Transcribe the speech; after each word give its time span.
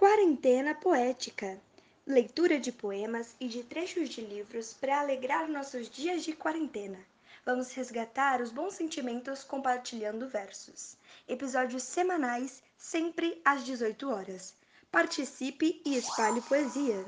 Quarentena 0.00 0.74
Poética 0.74 1.58
leitura 2.06 2.58
de 2.58 2.72
poemas 2.72 3.36
e 3.38 3.46
de 3.46 3.62
trechos 3.62 4.08
de 4.08 4.22
livros 4.22 4.72
para 4.72 4.98
alegrar 4.98 5.46
nossos 5.46 5.90
dias 5.90 6.24
de 6.24 6.32
quarentena. 6.32 6.96
Vamos 7.44 7.74
resgatar 7.74 8.40
os 8.40 8.50
bons 8.50 8.72
sentimentos 8.72 9.44
compartilhando 9.44 10.26
versos. 10.26 10.96
Episódios 11.28 11.82
semanais, 11.82 12.62
sempre 12.78 13.42
às 13.44 13.62
18 13.62 14.08
horas. 14.08 14.54
Participe 14.90 15.82
e 15.84 15.98
espalhe 15.98 16.40
poesia. 16.40 17.04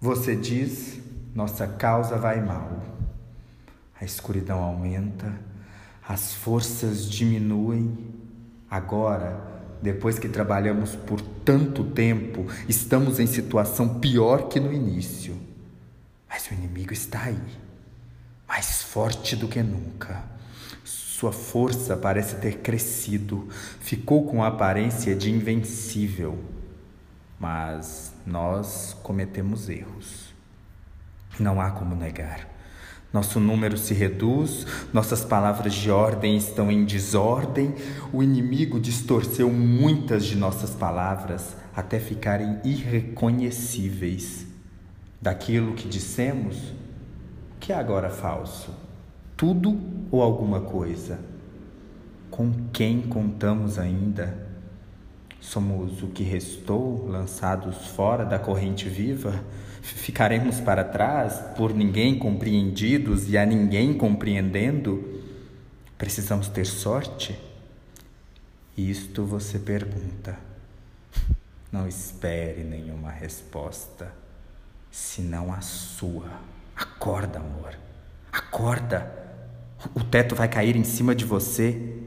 Você 0.00 0.34
diz, 0.34 0.98
nossa 1.36 1.68
causa 1.68 2.18
vai 2.18 2.40
mal. 2.40 2.68
A 3.94 4.04
escuridão 4.04 4.60
aumenta, 4.60 5.38
as 6.02 6.34
forças 6.34 7.08
diminuem. 7.08 8.12
Agora, 8.68 9.56
depois 9.80 10.18
que 10.18 10.28
trabalhamos 10.28 10.94
por 10.94 11.20
tanto 11.20 11.84
tempo, 11.84 12.46
estamos 12.68 13.18
em 13.20 13.26
situação 13.26 14.00
pior 14.00 14.48
que 14.48 14.58
no 14.58 14.72
início. 14.72 15.36
Mas 16.28 16.46
o 16.50 16.54
inimigo 16.54 16.92
está 16.92 17.24
aí, 17.24 17.38
mais 18.46 18.82
forte 18.82 19.36
do 19.36 19.48
que 19.48 19.62
nunca. 19.62 20.24
Sua 20.84 21.32
força 21.32 21.96
parece 21.96 22.36
ter 22.36 22.58
crescido, 22.58 23.48
ficou 23.80 24.26
com 24.26 24.42
a 24.42 24.48
aparência 24.48 25.16
de 25.16 25.30
invencível. 25.30 26.38
Mas 27.40 28.12
nós 28.26 28.96
cometemos 29.02 29.68
erros. 29.68 30.34
Não 31.38 31.60
há 31.60 31.70
como 31.70 31.94
negar. 31.94 32.57
Nosso 33.12 33.40
número 33.40 33.78
se 33.78 33.94
reduz, 33.94 34.66
nossas 34.92 35.24
palavras 35.24 35.74
de 35.74 35.90
ordem 35.90 36.36
estão 36.36 36.70
em 36.70 36.84
desordem, 36.84 37.74
o 38.12 38.22
inimigo 38.22 38.78
distorceu 38.78 39.50
muitas 39.50 40.26
de 40.26 40.36
nossas 40.36 40.70
palavras 40.74 41.56
até 41.74 41.98
ficarem 41.98 42.58
irreconhecíveis. 42.64 44.46
Daquilo 45.20 45.74
que 45.74 45.88
dissemos, 45.88 46.56
o 47.56 47.58
que 47.58 47.72
é 47.72 47.76
agora 47.76 48.10
falso? 48.10 48.74
Tudo 49.36 49.80
ou 50.10 50.22
alguma 50.22 50.60
coisa? 50.60 51.18
Com 52.30 52.52
quem 52.72 53.00
contamos 53.02 53.78
ainda? 53.78 54.47
Somos 55.40 56.02
o 56.02 56.08
que 56.08 56.22
restou, 56.22 57.06
lançados 57.06 57.88
fora 57.88 58.24
da 58.24 58.38
corrente 58.38 58.88
viva? 58.88 59.42
Ficaremos 59.80 60.60
para 60.60 60.84
trás, 60.84 61.40
por 61.56 61.72
ninguém 61.72 62.18
compreendidos 62.18 63.28
e 63.28 63.38
a 63.38 63.46
ninguém 63.46 63.94
compreendendo? 63.94 65.22
Precisamos 65.96 66.48
ter 66.48 66.66
sorte? 66.66 67.38
Isto 68.76 69.24
você 69.24 69.58
pergunta. 69.58 70.38
Não 71.70 71.86
espere 71.86 72.64
nenhuma 72.64 73.10
resposta, 73.10 74.12
senão 74.90 75.52
a 75.52 75.60
sua. 75.60 76.30
Acorda, 76.76 77.38
amor. 77.38 77.76
Acorda. 78.32 79.12
O 79.94 80.02
teto 80.02 80.34
vai 80.34 80.48
cair 80.48 80.76
em 80.76 80.84
cima 80.84 81.14
de 81.14 81.24
você. 81.24 81.98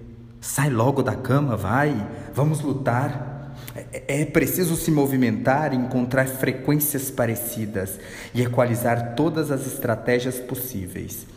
Sai 0.41 0.71
logo 0.71 1.03
da 1.03 1.15
cama, 1.15 1.55
vai. 1.55 1.95
Vamos 2.33 2.61
lutar. 2.61 3.53
É, 3.75 4.21
é 4.21 4.25
preciso 4.25 4.75
se 4.75 4.89
movimentar 4.89 5.71
encontrar 5.71 6.27
frequências 6.27 7.11
parecidas 7.11 7.99
e 8.33 8.41
equalizar 8.41 9.13
todas 9.15 9.51
as 9.51 9.67
estratégias 9.67 10.39
possíveis 10.39 11.27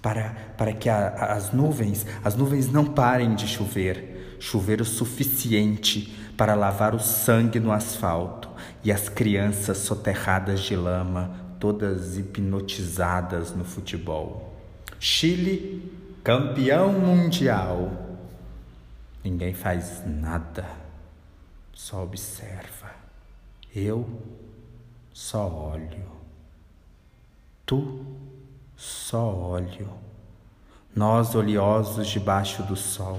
para, 0.00 0.34
para 0.56 0.72
que 0.72 0.88
a, 0.88 1.08
as 1.08 1.52
nuvens, 1.52 2.06
as 2.24 2.34
nuvens 2.34 2.70
não 2.70 2.84
parem 2.84 3.34
de 3.34 3.46
chover, 3.46 4.36
chover 4.40 4.80
o 4.80 4.84
suficiente 4.84 6.14
para 6.36 6.54
lavar 6.54 6.94
o 6.94 7.00
sangue 7.00 7.60
no 7.60 7.70
asfalto 7.70 8.48
e 8.82 8.90
as 8.90 9.08
crianças 9.08 9.78
soterradas 9.78 10.60
de 10.60 10.74
lama, 10.74 11.30
todas 11.60 12.18
hipnotizadas 12.18 13.54
no 13.54 13.64
futebol. 13.64 14.58
Chile, 14.98 15.92
campeão 16.22 16.92
mundial. 16.92 18.03
Ninguém 19.24 19.54
faz 19.54 20.02
nada 20.04 20.66
só 21.72 22.02
observa. 22.02 22.90
Eu 23.74 24.06
só 25.14 25.48
olho. 25.48 26.04
Tu 27.64 28.04
só 28.76 29.34
olho. 29.34 29.88
Nós 30.94 31.34
oleosos 31.34 32.06
debaixo 32.06 32.62
do 32.62 32.76
sol. 32.76 33.18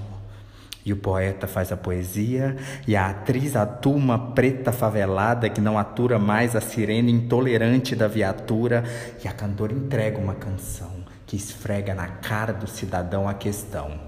E 0.85 0.93
o 0.93 0.97
poeta 0.97 1.47
faz 1.47 1.71
a 1.71 1.77
poesia, 1.77 2.55
e 2.87 2.95
a 2.95 3.09
atriz 3.09 3.55
atua 3.55 3.95
uma 3.95 4.33
preta 4.33 4.71
favelada 4.71 5.49
que 5.49 5.59
não 5.59 5.79
atura 5.79 6.19
mais 6.19 6.55
a 6.55 6.61
sirene 6.61 7.11
intolerante 7.11 7.95
da 7.95 8.07
viatura, 8.07 8.83
e 9.23 9.27
a 9.27 9.33
cantora 9.33 9.73
entrega 9.73 10.19
uma 10.19 10.35
canção 10.35 11.03
que 11.25 11.35
esfrega 11.35 11.95
na 11.95 12.07
cara 12.07 12.53
do 12.53 12.67
cidadão 12.67 13.27
a 13.27 13.33
questão: 13.33 13.99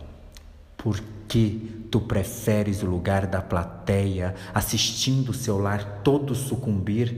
por 0.77 1.01
que 1.27 1.87
tu 1.91 1.99
preferes 1.99 2.83
o 2.83 2.85
lugar 2.85 3.27
da 3.27 3.41
plateia, 3.41 4.35
assistindo 4.53 5.33
seu 5.33 5.57
lar 5.57 6.01
todo 6.03 6.35
sucumbir, 6.35 7.15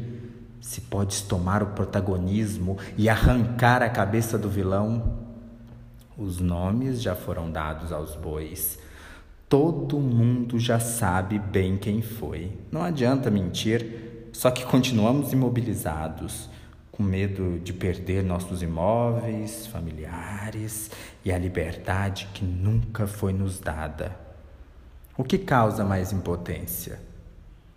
se 0.61 0.81
podes 0.81 1.21
tomar 1.21 1.61
o 1.61 1.67
protagonismo 1.67 2.77
e 2.97 3.09
arrancar 3.09 3.83
a 3.83 3.89
cabeça 3.89 4.37
do 4.37 4.49
vilão? 4.49 5.19
Os 6.17 6.39
nomes 6.39 7.01
já 7.01 7.15
foram 7.15 7.51
dados 7.51 7.91
aos 7.91 8.15
bois. 8.15 8.79
Todo 9.47 9.99
mundo 9.99 10.59
já 10.59 10.79
sabe 10.79 11.39
bem 11.39 11.77
quem 11.77 12.01
foi. 12.01 12.51
Não 12.71 12.83
adianta 12.83 13.31
mentir, 13.31 14.29
só 14.31 14.51
que 14.51 14.65
continuamos 14.65 15.33
imobilizados 15.33 16.49
com 16.99 17.03
medo 17.03 17.57
de 17.59 17.71
perder 17.71 18.25
nossos 18.25 18.61
imóveis, 18.61 19.65
familiares 19.65 20.91
e 21.23 21.31
a 21.31 21.37
liberdade 21.37 22.27
que 22.33 22.43
nunca 22.43 23.07
foi 23.07 23.31
nos 23.31 23.57
dada. 23.57 24.19
O 25.17 25.23
que 25.23 25.37
causa 25.37 25.85
mais 25.85 26.11
impotência? 26.11 26.99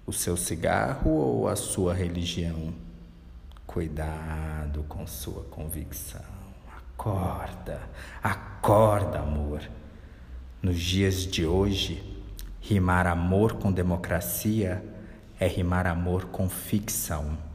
O 0.05 0.12
seu 0.12 0.37
cigarro 0.37 1.12
ou 1.12 1.49
a 1.49 1.55
sua 1.55 1.94
religião? 1.94 2.75
Cuidado 3.65 4.84
com 4.88 5.06
sua 5.06 5.44
convicção. 5.44 6.21
Acorda, 6.77 7.81
acorda, 8.21 9.21
amor. 9.21 9.62
Nos 10.60 10.81
dias 10.81 11.25
de 11.25 11.47
hoje, 11.47 12.03
rimar 12.60 13.06
amor 13.06 13.53
com 13.53 13.71
democracia 13.71 14.84
é 15.39 15.47
rimar 15.47 15.87
amor 15.87 16.25
com 16.25 16.49
ficção. 16.49 17.51